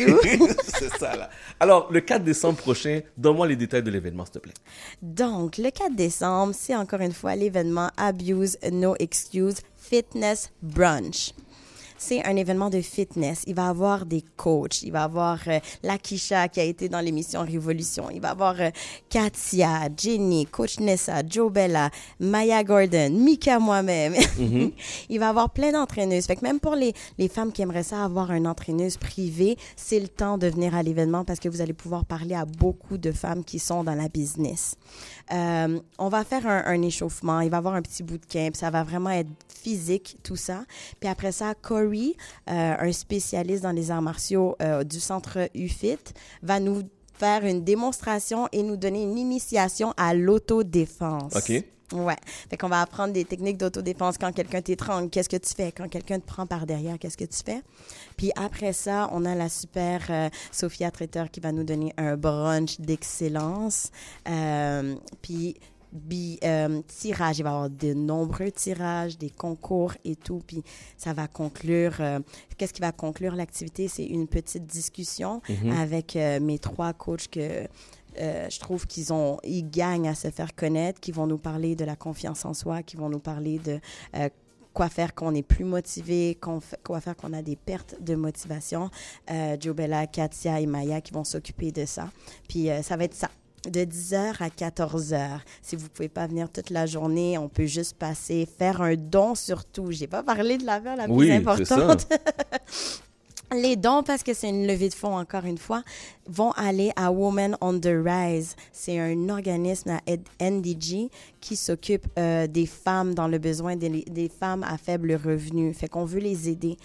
c'est 0.78 0.98
ça 1.00 1.16
là. 1.16 1.30
Alors, 1.60 1.88
le 1.92 2.00
4 2.02 2.24
décembre 2.24 2.58
prochain, 2.60 3.02
donne-moi 3.18 3.48
les 3.48 3.56
détails 3.56 3.82
de 3.84 3.90
l'événement, 3.90 4.24
s'il 4.26 4.34
te 4.34 4.40
plaît. 4.40 4.54
Donc, 5.02 5.58
le 5.58 5.72
4 5.72 5.96
décembre, 5.96 6.54
c'est 6.56 6.76
encore 6.76 7.02
une 7.02 7.14
fois 7.14 7.36
l'événement 7.36 7.90
Abuse 7.98 8.58
No 8.72 8.96
Excuse 9.00 9.56
Fitness 9.78 10.52
Brunch. 10.62 11.32
C'est 11.98 12.25
un 12.25 12.36
événement 12.36 12.70
de 12.70 12.82
fitness. 12.82 13.44
Il 13.48 13.56
va 13.56 13.68
avoir 13.70 14.06
des 14.06 14.24
coachs. 14.36 14.82
Il 14.84 14.92
va 14.92 15.04
avoir 15.04 15.39
euh, 15.48 15.60
Lakisha 15.84 16.48
qui 16.48 16.60
a 16.60 16.63
été 16.63 16.89
dans 16.89 17.00
l'émission 17.00 17.42
Révolution. 17.42 18.10
Il 18.13 18.22
va 18.22 18.32
avoir 18.32 18.56
euh, 18.60 18.70
Katia, 19.10 19.89
Jenny, 19.98 20.46
Coach 20.46 20.80
Nessa, 20.80 21.22
Joe 21.27 21.51
Bella, 21.51 21.89
Maya 22.20 22.63
Gordon, 22.63 23.10
Mika 23.12 23.60
moi-même. 23.60 24.16
Mhm. 24.38 24.72
Il 25.10 25.20
va 25.20 25.30
avoir 25.30 25.50
plein 25.50 25.72
d'entraîneuses. 25.72 26.25
Fait 26.25 26.36
que 26.36 26.44
même 26.44 26.60
pour 26.60 26.75
les, 26.75 26.94
les 27.18 27.27
femmes 27.27 27.51
qui 27.51 27.63
aimeraient 27.63 27.84
ça 27.84 28.04
avoir 28.04 28.32
une 28.32 28.46
entraîneuse 28.46 28.98
privée, 28.98 29.58
c'est 29.75 30.00
le 30.00 30.08
temps 30.08 30.38
de 30.38 30.48
venir 30.48 30.75
à 30.75 30.84
l'événement 30.84 31.25
parce 31.25 31.39
que 31.39 31.50
vous 31.50 31.62
allez 31.62 31.74
pouvoir 31.74 32.06
parler 32.06 32.36
à 32.36 32.46
beaucoup 32.46 32.98
de 32.98 33.12
femmes 33.12 33.44
qui 33.44 33.58
sont 33.58 33.84
dans 33.84 33.96
la 33.96 34.10
business. 34.10 34.75
Euh, 35.32 35.80
on 35.98 36.10
va 36.10 36.24
faire 36.24 36.48
un, 36.48 36.82
échauffement. 36.82 37.42
Il 37.42 37.50
va 37.50 37.58
avoir 37.58 37.76
un 37.76 37.82
petit 37.82 38.04
bootcamp. 38.04 38.52
Ça 38.54 38.70
va 38.70 38.84
vraiment 38.84 39.10
être 39.10 39.30
physique, 39.50 40.18
tout 40.24 40.36
ça. 40.36 40.64
Puis 41.00 41.10
après 41.10 41.32
ça, 41.32 41.54
Corey, 41.56 42.16
euh, 42.50 42.76
un 42.80 42.92
spécialiste 42.92 43.64
dans 43.64 43.72
les 43.72 43.92
arts 43.92 44.02
martiaux 44.02 44.56
euh, 44.62 44.84
du 44.84 45.00
centre 45.00 45.50
UFIT, 45.54 46.14
va 46.44 46.60
nous 46.60 46.84
faire 47.14 47.46
une 47.46 47.64
démonstration 47.64 48.48
et 48.52 48.64
nous 48.64 48.78
donner 48.78 49.04
une 49.04 49.18
initiation 49.18 49.94
à 49.98 50.14
l'autodéfense. 50.14 51.36
OK. 51.36 51.64
Ouais. 51.94 52.17
Fait 52.50 52.58
qu'on 52.58 52.67
va 52.67 52.82
apprendre 52.82 53.13
des 53.13 53.24
techniques 53.24 53.58
d'autodéfense. 53.58 54.17
Quand 54.17 54.34
quelqu'un 54.34 54.62
t'étrangle, 54.62 55.10
qu'est-ce 55.10 55.29
que 55.29 55.38
tu 55.38 55.53
fais? 55.56 55.72
Quand 55.72 55.88
quelqu'un 55.88 56.20
te 56.20 56.25
prend 56.25 56.46
par 56.46 56.65
derrière, 56.65 57.00
qu'est-ce 57.00 57.15
que 57.17 57.24
tu 57.24 57.39
fais? 57.46 57.62
Puis 58.17 58.32
après 58.36 58.74
ça, 58.74 59.10
on 59.13 59.24
a 59.24 59.36
la 59.36 59.48
super 59.48 60.01
euh, 60.10 60.29
Sophia 60.51 60.91
Traiteur 60.91 61.32
qui 61.32 61.39
va 61.39 61.53
nous 61.53 61.63
donner 61.63 61.94
un 61.98 62.17
brunch 62.17 62.79
d'excellence. 62.79 63.91
Euh, 64.27 64.96
puis 65.22 65.56
bi- 65.94 66.39
euh, 66.44 66.82
tirage, 66.88 67.39
il 67.39 67.44
va 67.44 67.51
y 67.51 67.53
avoir 67.53 67.70
de 67.70 67.94
nombreux 67.94 68.51
tirages, 68.51 69.17
des 69.17 69.29
concours 69.29 69.94
et 70.03 70.17
tout. 70.17 70.41
Puis 70.46 70.63
ça 70.98 71.13
va 71.13 71.27
conclure. 71.29 72.01
Qu'est-ce 72.58 72.74
qui 72.74 72.82
va 72.82 72.91
conclure 72.91 73.34
l'activité? 73.34 73.88
C'est 73.88 74.06
une 74.06 74.27
petite 74.27 74.65
discussion 74.65 75.41
avec 75.72 76.17
euh, 76.17 76.41
mes 76.41 76.60
trois 76.60 76.91
coachs 76.91 77.29
que 77.29 77.65
euh, 78.20 78.48
je 78.50 78.60
trouve 78.60 78.88
qu'ils 78.88 79.14
ont, 79.14 79.38
ils 79.44 79.70
gagnent 79.70 80.08
à 80.10 80.16
se 80.16 80.30
faire 80.30 80.56
connaître, 80.56 81.00
qui 81.00 81.12
vont 81.12 81.28
nous 81.28 81.38
parler 81.38 81.76
de 81.76 81.86
la 81.86 81.96
confiance 81.96 82.46
en 82.46 82.54
soi, 82.54 82.84
qui 82.84 82.98
vont 82.98 83.10
nous 83.10 83.20
parler 83.20 83.60
de 83.60 83.80
euh, 84.16 84.30
quoi 84.78 84.90
faire 84.90 85.16
qu'on 85.16 85.34
est 85.34 85.42
plus 85.42 85.66
motivé, 85.66 86.38
quoi 86.40 87.02
faire 87.02 87.16
qu'on 87.16 87.34
a 87.34 87.42
des 87.42 87.56
pertes 87.56 87.96
de 88.00 88.14
motivation. 88.14 88.92
Euh, 89.32 89.58
Joe 89.60 89.76
Bella, 89.76 90.06
Katia 90.06 90.62
et 90.62 90.68
Maya 90.68 91.02
qui 91.02 91.14
vont 91.14 91.24
s'occuper 91.24 91.72
de 91.72 91.86
ça. 91.86 92.12
Puis 92.48 92.70
euh, 92.70 92.84
ça 92.84 92.96
va 92.96 93.06
être 93.06 93.16
ça. 93.16 93.32
De 93.68 93.80
10h 93.80 94.36
à 94.40 94.50
14h. 94.50 95.40
Si 95.64 95.76
vous 95.76 95.90
pouvez 95.90 96.10
pas 96.10 96.28
venir 96.28 96.52
toute 96.52 96.70
la 96.70 96.86
journée, 96.86 97.40
on 97.40 97.50
peut 97.50 97.66
juste 97.66 97.98
passer, 97.98 98.46
faire 98.46 98.82
un 98.82 98.96
don 98.96 99.34
surtout. 99.34 99.92
J'ai 99.92 100.06
pas 100.06 100.22
parlé 100.22 100.60
de 100.60 100.66
l'affaire 100.66 100.96
la 100.96 101.06
plus 101.06 101.14
Oui, 101.14 101.32
importante. 101.32 102.08
ça. 103.51 103.58
Les 103.58 103.75
dons, 103.75 104.04
parce 104.04 104.24
que 104.24 104.34
c'est 104.34 104.50
une 104.50 104.68
levée 104.68 104.89
de 104.89 104.94
fonds 104.94 105.18
encore 105.18 105.46
une 105.46 105.58
fois, 105.58 105.84
vont 106.27 106.51
aller 106.51 106.92
à 106.96 107.12
Women 107.12 107.58
on 107.62 107.80
the 107.80 107.89
Rise. 108.06 108.56
C'est 108.72 109.00
un 109.00 109.30
organisme 109.30 109.89
à 109.92 110.01
NDG 110.50 111.10
qui 111.42 111.56
s'occupe 111.56 112.08
euh, 112.20 112.48
des 112.48 112.66
femmes 112.66 113.13
dans 113.13 113.27
le 113.27 113.38
besoin, 113.38 113.75
des, 113.75 113.89
des 113.89 114.30
femmes 114.30 114.63
à 114.63 114.77
faible 114.77 115.13
revenu. 115.13 115.74
Fait 115.74 115.88
qu'on 115.88 116.06
veut 116.06 116.20
les 116.20 116.50
aider 116.50 116.77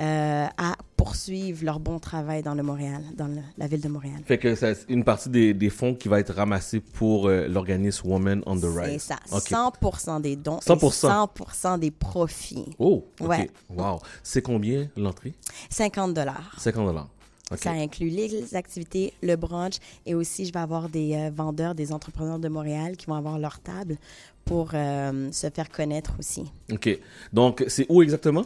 euh, 0.00 0.46
à 0.56 0.74
poursuivre 0.96 1.64
leur 1.66 1.78
bon 1.80 1.98
travail 1.98 2.42
dans 2.42 2.54
le 2.54 2.62
Montréal, 2.62 3.02
dans 3.14 3.26
le- 3.26 3.42
la 3.58 3.66
ville 3.66 3.80
de 3.82 3.88
Montréal. 3.88 4.20
Fait 4.24 4.38
que 4.38 4.54
c'est 4.54 4.74
une 4.88 5.04
partie 5.04 5.28
des, 5.28 5.52
des 5.52 5.68
fonds 5.68 5.94
qui 5.94 6.08
va 6.08 6.18
être 6.20 6.32
ramassée 6.32 6.80
pour 6.80 7.26
euh, 7.28 7.46
l'organisme 7.46 8.08
Women 8.08 8.42
on 8.46 8.56
the 8.56 8.60
C'est 8.62 8.80
Rise. 8.80 9.02
ça. 9.02 9.16
OK. 9.32 9.50
100% 9.50 10.20
des 10.22 10.36
dons 10.36 10.60
100%. 10.60 11.08
et 11.08 11.74
100% 11.74 11.78
des 11.80 11.90
profits. 11.90 12.64
Oh, 12.78 13.04
OK. 13.20 13.28
Ouais. 13.28 13.50
Wow. 13.68 13.98
C'est 14.22 14.40
combien 14.40 14.88
l'entrée? 14.96 15.34
50 15.70 16.14
dollars. 16.14 16.54
50 16.58 16.86
dollars. 16.86 17.08
OK. 17.50 17.58
Ça 17.58 17.72
inclut 17.72 18.08
les 18.08 18.54
activités, 18.54 19.12
le 19.22 19.36
brunch 19.36 19.74
et 20.06 20.14
aussi 20.14 20.46
je 20.46 20.52
vais 20.52 20.60
avoir 20.60 20.88
des 20.88 21.14
euh, 21.14 21.30
vendeurs, 21.34 21.74
des 21.74 21.92
entrepreneurs 21.92 22.38
de 22.38 22.48
Montréal 22.48 22.96
qui 22.96 23.06
vont 23.06 23.14
avoir 23.14 23.38
leur 23.38 23.58
table 23.60 23.98
pour 24.44 24.70
euh, 24.74 25.30
se 25.32 25.50
faire 25.50 25.70
connaître 25.70 26.14
aussi. 26.18 26.50
OK. 26.72 26.88
Donc, 27.32 27.64
c'est 27.68 27.86
où 27.88 28.02
exactement? 28.02 28.44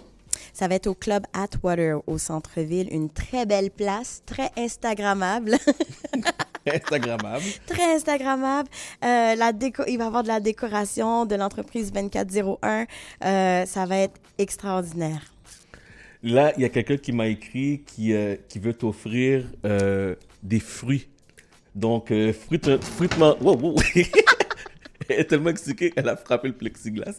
Ça 0.53 0.69
va 0.69 0.75
être 0.75 0.87
au 0.87 0.95
club 0.95 1.25
Atwater 1.33 2.01
au 2.07 2.19
centre-ville, 2.19 2.89
une 2.93 3.09
très 3.11 3.47
belle 3.47 3.71
place, 3.71 4.23
très 4.27 4.51
instagrammable, 4.57 5.57
Instagrammable. 6.67 7.45
très 7.67 7.95
instagrammable. 7.95 8.69
Euh, 9.05 9.35
la 9.35 9.53
déco, 9.53 9.85
il 9.87 9.99
va 9.99 10.05
y 10.05 10.07
avoir 10.07 10.23
de 10.23 10.29
la 10.29 10.41
décoration 10.41 11.25
de 11.27 11.35
l'entreprise 11.37 11.93
2401. 11.93 12.87
Euh, 13.25 13.67
ça 13.67 13.87
va 13.87 13.99
être 13.99 14.21
extraordinaire. 14.39 15.21
Là, 16.27 16.53
il 16.57 16.63
y 16.63 16.65
a 16.65 16.69
quelqu'un 16.69 16.97
qui 16.97 17.13
m'a 17.13 17.29
écrit 17.29 17.85
qui, 17.87 18.13
euh, 18.13 18.35
qui 18.49 18.59
veut 18.59 18.75
t'offrir 18.75 19.45
euh, 19.65 20.17
des 20.43 20.59
fruits. 20.59 21.07
Donc, 21.77 22.11
euh, 22.11 22.33
fruit, 22.33 22.61
fruitement... 22.81 23.37
Wow, 23.41 23.57
wow. 23.57 23.77
Elle 25.09 25.21
est 25.21 25.25
tellement 25.27 25.51
excitée 25.51 25.93
qu'elle 25.93 26.09
a 26.09 26.17
frappé 26.17 26.49
le 26.49 26.55
plexiglas. 26.55 27.17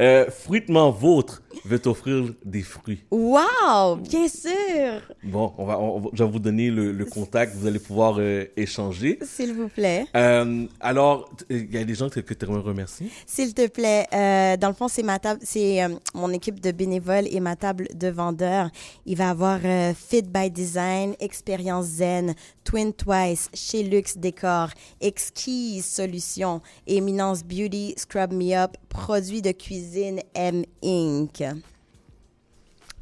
Euh, 0.00 0.30
fruitement 0.30 0.90
vôtre 0.90 1.41
veut 1.64 1.78
t'offrir 1.78 2.24
des 2.44 2.62
fruits. 2.62 3.02
Wow, 3.10 3.96
bien 3.96 4.28
sûr, 4.28 5.00
Bon, 5.24 5.52
on 5.58 5.64
va, 5.64 5.78
on 5.78 6.10
je 6.12 6.24
vais 6.24 6.30
vous 6.30 6.38
donner 6.38 6.70
le, 6.70 6.92
le 6.92 7.04
contact. 7.04 7.54
Vous 7.56 7.66
allez 7.66 7.78
pouvoir 7.78 8.16
euh, 8.18 8.44
échanger. 8.56 9.18
s'il 9.22 9.52
vous 9.54 9.68
plaît. 9.68 10.06
Euh, 10.16 10.66
alors, 10.80 11.30
il 11.48 11.72
y 11.72 11.78
a 11.78 11.84
des 11.84 11.94
gens 11.94 12.08
que, 12.08 12.20
que 12.20 12.34
tu 12.34 12.44
aimerais 12.44 12.60
remercier? 12.60 13.08
S'il 13.26 13.54
te 13.54 13.66
plaît, 13.68 14.06
euh, 14.12 14.56
dans 14.56 14.68
le 14.68 14.74
fond, 14.74 14.88
c'est 14.88 15.02
ma 15.02 15.18
table, 15.18 15.40
c'est 15.42 15.80
mon 16.14 16.30
équipe 16.32 16.60
de 16.60 16.70
bénévoles 16.72 17.26
et 17.30 17.40
ma 17.40 17.56
table 17.56 17.88
de 17.94 18.08
vendeurs. 18.08 18.70
Il 19.06 19.16
va 19.16 19.24
y 19.24 19.28
avoir 19.28 19.60
Fit 19.94 20.22
by 20.22 20.50
Design, 20.50 21.14
Expérience 21.20 21.86
Zen, 21.86 22.34
Twin 22.64 22.92
Twice, 22.92 23.48
Chez 23.54 23.82
Luxe 23.82 24.16
Décor, 24.16 24.68
Exquise 25.00 25.84
Solutions, 25.84 26.60
Éminence 26.86 27.42
Beauty, 27.44 27.94
Scrub 27.96 28.32
Me 28.32 28.54
Up, 28.54 28.76
Produits 28.88 29.42
de 29.42 29.52
cuisine 29.52 30.20
M 30.34 30.64
Inc. 30.82 31.41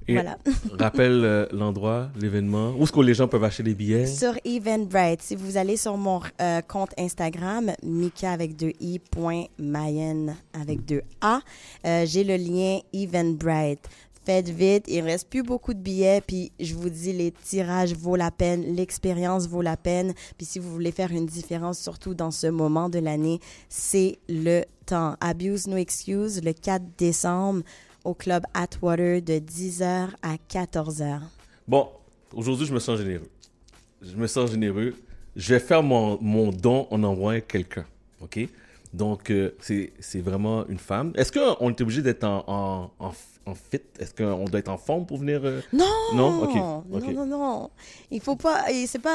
Et 0.08 0.14
Voilà. 0.14 0.38
rappelle 0.78 1.24
euh, 1.24 1.46
l'endroit, 1.52 2.08
l'événement. 2.18 2.74
Où 2.76 2.82
est-ce 2.82 2.92
que 2.92 3.00
les 3.00 3.14
gens 3.14 3.28
peuvent 3.28 3.44
acheter 3.44 3.62
des 3.62 3.74
billets? 3.74 4.06
Sur 4.06 4.34
Eventbrite, 4.44 5.22
si 5.22 5.36
vous 5.36 5.56
allez 5.56 5.76
sur 5.76 5.96
mon 5.96 6.20
euh, 6.40 6.60
compte 6.62 6.90
Instagram, 6.98 7.72
Mika 7.82 8.32
avec 8.32 8.56
deux 8.56 8.72
i 8.80 8.98
point 8.98 9.44
Mayen 9.58 10.34
avec 10.52 10.84
deux 10.84 11.02
a, 11.20 11.40
euh, 11.86 12.04
j'ai 12.06 12.24
le 12.24 12.36
lien 12.36 12.80
Eventbrite. 12.92 13.88
Faites 14.24 14.50
vite, 14.50 14.84
il 14.86 15.00
reste 15.00 15.28
plus 15.28 15.42
beaucoup 15.42 15.72
de 15.72 15.78
billets, 15.78 16.20
puis 16.20 16.52
je 16.60 16.74
vous 16.74 16.90
dis, 16.90 17.12
les 17.12 17.32
tirages 17.32 17.94
vaut 17.94 18.16
la 18.16 18.30
peine, 18.30 18.76
l'expérience 18.76 19.48
vaut 19.48 19.62
la 19.62 19.78
peine, 19.78 20.12
puis 20.36 20.46
si 20.46 20.58
vous 20.58 20.70
voulez 20.70 20.92
faire 20.92 21.10
une 21.10 21.24
différence, 21.24 21.78
surtout 21.78 22.12
dans 22.12 22.30
ce 22.30 22.46
moment 22.46 22.90
de 22.90 22.98
l'année, 22.98 23.40
c'est 23.70 24.18
le 24.28 24.64
temps. 24.84 25.16
Abuse 25.22 25.66
No 25.68 25.76
Excuse, 25.76 26.42
le 26.44 26.52
4 26.52 26.84
décembre, 26.98 27.62
au 28.04 28.14
club 28.14 28.44
Atwater 28.54 29.20
de 29.22 29.34
10h 29.34 30.08
à 30.22 30.34
14h. 30.50 31.20
Bon, 31.68 31.88
aujourd'hui, 32.34 32.66
je 32.66 32.72
me 32.74 32.78
sens 32.80 32.98
généreux. 32.98 33.28
Je 34.02 34.14
me 34.16 34.26
sens 34.26 34.50
généreux. 34.50 34.94
Je 35.36 35.54
vais 35.54 35.60
faire 35.60 35.82
mon, 35.82 36.18
mon 36.20 36.50
don 36.50 36.86
en 36.90 37.02
envoyant 37.04 37.40
quelqu'un. 37.46 37.84
OK? 38.20 38.38
Donc, 38.92 39.30
euh, 39.30 39.54
c'est 39.60 40.20
vraiment 40.20 40.66
une 40.66 40.78
femme. 40.78 41.12
Est-ce 41.14 41.30
qu'on 41.30 41.70
est 41.70 41.80
obligé 41.80 42.02
d'être 42.02 42.24
en, 42.24 42.42
en, 42.48 42.90
en, 42.98 43.12
en 43.46 43.54
fit? 43.54 43.80
Est-ce 44.00 44.12
qu'on 44.12 44.46
doit 44.46 44.58
être 44.58 44.68
en 44.68 44.78
forme 44.78 45.06
pour 45.06 45.18
venir? 45.18 45.40
euh? 45.44 45.60
Non, 45.72 45.86
Non? 46.12 46.30
Non, 46.90 47.12
non, 47.12 47.26
non. 47.26 47.70
Il 48.10 48.20
faut 48.20 48.34
pas. 48.34 48.64
C'est 48.86 48.98
pas 48.98 49.12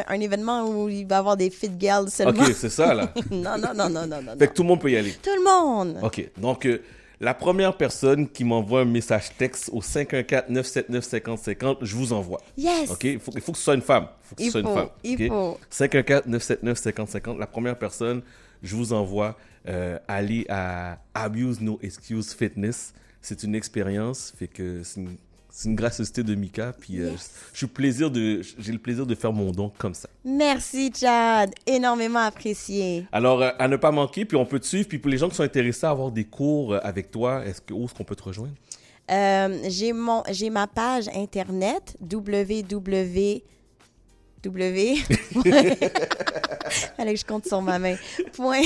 un, 0.00 0.04
un 0.06 0.20
événement 0.20 0.68
où 0.68 0.88
il 0.88 1.04
va 1.08 1.16
y 1.16 1.18
avoir 1.18 1.36
des 1.36 1.50
fit 1.50 1.72
girls 1.76 2.08
seulement. 2.08 2.40
OK, 2.44 2.52
c'est 2.54 2.70
ça, 2.70 2.94
là. 2.94 3.12
non, 3.32 3.58
non, 3.58 3.74
non, 3.74 3.88
non, 3.90 4.06
non, 4.06 4.22
non. 4.22 4.36
fait 4.38 4.46
que 4.46 4.54
tout 4.54 4.62
le 4.62 4.68
monde 4.68 4.80
peut 4.80 4.92
y 4.92 4.96
aller. 4.96 5.14
Tout 5.20 5.30
le 5.36 5.42
monde. 5.44 5.98
OK. 6.04 6.30
Donc, 6.38 6.64
euh, 6.66 6.80
la 7.20 7.34
première 7.34 7.76
personne 7.76 8.28
qui 8.28 8.44
m'envoie 8.44 8.80
un 8.82 8.84
message 8.84 9.30
texte 9.38 9.70
au 9.72 9.80
514-979-5050, 9.80 11.78
je 11.82 11.96
vous 11.96 12.12
envoie. 12.12 12.40
Yes. 12.56 12.90
OK? 12.90 13.04
Il 13.04 13.18
faut, 13.20 13.32
il 13.34 13.40
faut 13.40 13.52
que 13.52 13.58
ce 13.58 13.64
soit 13.64 13.74
une 13.74 13.82
femme. 13.82 14.08
Il 14.22 14.26
faut 14.28 14.34
que 14.34 14.42
ce 14.42 14.46
Il 14.46 14.50
soit 14.50 14.60
une 14.60 14.66
faut, 14.66 14.74
femme. 14.74 14.88
il 15.02 15.22
OK? 15.22 15.28
faut. 15.28 15.60
514-979-5050. 15.72 17.38
La 17.38 17.46
première 17.46 17.78
personne, 17.78 18.22
je 18.62 18.76
vous 18.76 18.92
envoie 18.92 19.36
euh, 19.68 19.98
aller 20.08 20.46
à 20.48 20.98
Abuse 21.14 21.60
No 21.60 21.78
Excuse 21.82 22.34
Fitness. 22.34 22.92
C'est 23.22 23.42
une 23.42 23.54
expérience, 23.54 24.32
fait 24.38 24.46
que 24.46 24.82
c'est 24.84 25.00
une, 25.00 25.16
c'est 25.56 25.68
une 25.70 25.74
gracieuseté 25.74 26.22
de 26.22 26.34
Mika. 26.34 26.74
Puis 26.78 27.00
euh, 27.00 27.12
Yes. 27.12 27.30
je 27.52 27.56
suis 27.58 27.66
plaisir 27.66 28.10
de, 28.10 28.42
j'ai 28.58 28.72
le 28.72 28.78
plaisir 28.78 29.06
de 29.06 29.14
faire 29.14 29.32
mon 29.32 29.52
don 29.52 29.72
comme 29.78 29.94
ça. 29.94 30.06
Merci, 30.22 30.92
Chad. 30.94 31.50
Énormément 31.66 32.18
apprécié. 32.18 33.06
Alors, 33.10 33.40
euh, 33.40 33.48
à 33.58 33.66
ne 33.66 33.76
pas 33.76 33.90
manquer, 33.90 34.26
puis 34.26 34.36
on 34.36 34.44
peut 34.44 34.60
te 34.60 34.66
suivre. 34.66 34.86
Puis 34.86 34.98
pour 34.98 35.10
les 35.10 35.16
gens 35.16 35.30
qui 35.30 35.36
sont 35.36 35.44
intéressés 35.44 35.86
à 35.86 35.90
avoir 35.90 36.10
des 36.10 36.24
cours 36.24 36.74
euh, 36.74 36.80
avec 36.82 37.10
toi, 37.10 37.42
est-ce 37.46 37.62
que, 37.62 37.72
où 37.72 37.86
est-ce 37.86 37.94
qu'on 37.94 38.04
peut 38.04 38.14
te 38.14 38.24
rejoindre? 38.24 38.52
Euh, 39.10 39.58
j'ai 39.68 39.94
mon, 39.94 40.22
j'ai 40.30 40.50
ma 40.50 40.66
page 40.66 41.08
internet 41.14 41.96
www. 42.02 43.42
W. 44.42 44.96
Que 46.98 47.16
je 47.16 47.24
compte 47.24 47.46
sur 47.46 47.62
ma 47.62 47.78
main. 47.78 47.94
Point 48.34 48.60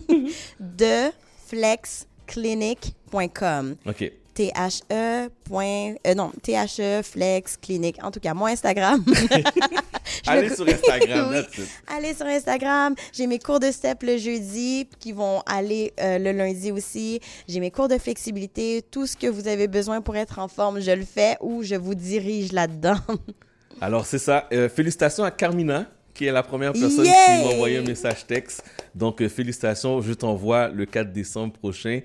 de 0.60 1.10
flexclinic.com. 1.46 3.76
OK. 3.86 4.12
THE. 4.34 5.28
Point, 5.44 5.94
euh, 6.06 6.14
non, 6.14 6.32
THE 6.42 7.02
Flex 7.02 7.56
Clinique. 7.58 7.98
En 8.02 8.10
tout 8.10 8.20
cas, 8.20 8.32
mon 8.34 8.46
Instagram. 8.46 9.04
Allez 10.26 10.48
le- 10.48 10.54
sur 10.54 10.66
Instagram, 10.68 11.28
Oui. 11.58 11.64
Allez 11.86 12.14
sur 12.14 12.26
Instagram. 12.26 12.94
J'ai 13.12 13.26
mes 13.26 13.38
cours 13.38 13.60
de 13.60 13.70
step 13.70 14.02
le 14.02 14.16
jeudi 14.18 14.88
qui 14.98 15.12
vont 15.12 15.42
aller 15.46 15.92
euh, 16.00 16.18
le 16.18 16.32
lundi 16.32 16.72
aussi. 16.72 17.20
J'ai 17.48 17.60
mes 17.60 17.70
cours 17.70 17.88
de 17.88 17.98
flexibilité. 17.98 18.82
Tout 18.90 19.06
ce 19.06 19.16
que 19.16 19.26
vous 19.26 19.48
avez 19.48 19.68
besoin 19.68 20.00
pour 20.00 20.16
être 20.16 20.38
en 20.38 20.48
forme, 20.48 20.80
je 20.80 20.90
le 20.92 21.04
fais 21.04 21.36
ou 21.40 21.62
je 21.62 21.74
vous 21.74 21.94
dirige 21.94 22.52
là-dedans. 22.52 22.96
Alors, 23.80 24.06
c'est 24.06 24.18
ça. 24.18 24.48
Euh, 24.52 24.68
félicitations 24.68 25.24
à 25.24 25.30
Carmina, 25.30 25.86
qui 26.14 26.26
est 26.26 26.32
la 26.32 26.42
première 26.42 26.72
personne 26.72 27.04
qui 27.04 27.10
m'a 27.10 27.48
envoyé 27.54 27.78
un 27.78 27.82
message 27.82 28.26
texte. 28.26 28.62
Donc, 28.94 29.26
félicitations. 29.28 30.00
Je 30.00 30.12
t'envoie 30.12 30.68
le 30.68 30.86
4 30.86 31.12
décembre 31.12 31.52
prochain. 31.52 32.00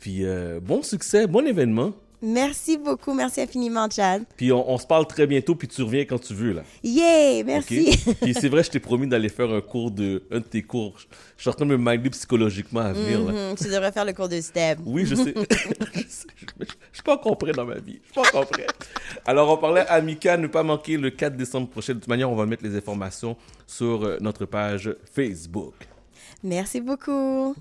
Puis, 0.00 0.24
euh, 0.24 0.60
bon 0.62 0.82
succès, 0.82 1.26
bon 1.26 1.46
événement. 1.46 1.92
Merci 2.20 2.76
beaucoup. 2.78 3.14
Merci 3.14 3.40
infiniment, 3.40 3.88
Chad. 3.88 4.24
Puis, 4.36 4.50
on, 4.50 4.68
on 4.68 4.76
se 4.76 4.86
parle 4.86 5.06
très 5.06 5.26
bientôt, 5.26 5.54
puis 5.54 5.68
tu 5.68 5.82
reviens 5.82 6.04
quand 6.04 6.18
tu 6.18 6.34
veux, 6.34 6.52
là. 6.52 6.62
Yay! 6.82 7.40
OK? 7.42 7.46
Merci. 7.46 8.14
puis, 8.20 8.34
c'est 8.34 8.48
vrai, 8.48 8.64
je 8.64 8.70
t'ai 8.70 8.80
promis 8.80 9.06
d'aller 9.06 9.28
faire 9.28 9.50
un 9.50 9.60
cours 9.60 9.90
de... 9.90 10.24
Un 10.30 10.38
de 10.38 10.44
tes 10.44 10.62
cours. 10.62 10.98
Je 11.36 11.42
suis 11.42 11.50
en 11.50 11.52
train 11.52 11.64
de 11.64 11.70
me 11.70 11.76
minder 11.76 12.10
psychologiquement 12.10 12.80
à 12.80 12.92
venir, 12.92 13.20
là. 13.20 13.50
Mhm, 13.50 13.56
tu 13.56 13.64
devrais 13.64 13.92
faire 13.92 14.04
le 14.04 14.12
cours 14.12 14.28
de 14.28 14.40
step. 14.40 14.80
Oui, 14.84 15.06
je 15.06 15.14
sais. 15.14 15.34
je 15.94 16.00
sais. 16.08 16.26
Je 16.58 16.64
je 16.64 16.94
suis 16.94 17.02
pas 17.04 17.14
encore 17.14 17.38
prêt 17.38 17.52
dans 17.52 17.64
ma 17.64 17.78
vie. 17.78 18.00
Je 18.02 18.12
suis 18.12 18.14
pas 18.14 18.38
encore 18.38 18.46
prêt. 18.48 18.66
Alors, 19.24 19.50
on 19.50 19.56
parlait 19.56 19.86
à 19.86 20.00
Mika, 20.00 20.36
ne 20.36 20.48
pas 20.48 20.64
manquer 20.64 20.96
le 20.96 21.10
4 21.10 21.36
décembre 21.36 21.68
prochain. 21.68 21.94
De 21.94 22.00
toute 22.00 22.08
manière, 22.08 22.30
on 22.30 22.34
va 22.34 22.46
mettre 22.46 22.64
les 22.64 22.76
informations 22.76 23.36
sur 23.66 24.02
euh, 24.02 24.18
notre 24.20 24.44
page 24.44 24.92
Facebook. 25.12 25.74
Merci 26.42 26.80
beaucoup. 26.80 27.54